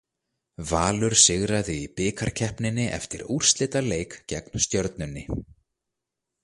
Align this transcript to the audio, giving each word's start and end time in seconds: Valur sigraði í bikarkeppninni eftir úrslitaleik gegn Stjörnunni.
Valur 0.69 1.15
sigraði 1.23 1.75
í 1.81 1.83
bikarkeppninni 1.99 2.87
eftir 2.99 3.25
úrslitaleik 3.37 4.19
gegn 4.35 4.67
Stjörnunni. 4.69 5.29